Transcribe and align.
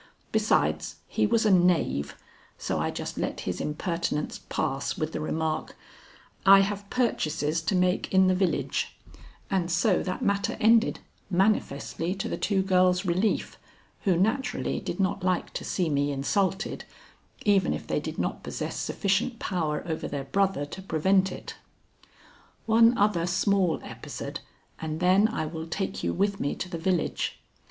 Besides, 0.31 0.95
he 1.07 1.27
was 1.27 1.45
a 1.45 1.51
knave; 1.51 2.15
so 2.57 2.79
I 2.79 2.89
just 2.89 3.19
let 3.19 3.41
his 3.41 3.61
impertinence 3.61 4.39
pass 4.49 4.97
with 4.97 5.11
the 5.11 5.19
remark: 5.21 5.77
"I 6.43 6.61
have 6.61 6.89
purchases 6.89 7.61
to 7.61 7.75
make 7.75 8.11
in 8.11 8.25
the 8.25 8.33
village": 8.33 8.95
and 9.51 9.69
so 9.69 10.01
that 10.01 10.23
matter 10.23 10.57
ended, 10.59 11.01
manifestly 11.29 12.15
to 12.15 12.27
the 12.27 12.35
two 12.35 12.63
girls' 12.63 13.05
relief, 13.05 13.59
who 14.05 14.17
naturally 14.17 14.79
did 14.79 14.99
not 14.99 15.23
like 15.23 15.53
to 15.53 15.63
see 15.63 15.87
me 15.87 16.11
insulted, 16.11 16.83
even 17.45 17.71
if 17.71 17.85
they 17.85 17.99
did 17.99 18.17
not 18.17 18.41
possess 18.41 18.77
sufficient 18.79 19.37
power 19.37 19.83
over 19.85 20.07
their 20.07 20.25
brother 20.25 20.65
to 20.65 20.81
prevent 20.81 21.31
it. 21.31 21.57
One 22.65 22.97
other 22.97 23.27
small 23.27 23.79
episode 23.83 24.39
and 24.79 24.99
then 24.99 25.27
I 25.27 25.45
will 25.45 25.67
take 25.67 26.03
you 26.03 26.11
with 26.11 26.39
me 26.39 26.55
to 26.55 26.67
the 26.67 26.79
village. 26.79 27.39